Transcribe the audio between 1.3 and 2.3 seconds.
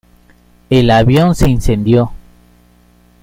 se incendió.